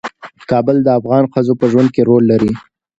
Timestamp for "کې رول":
1.95-2.23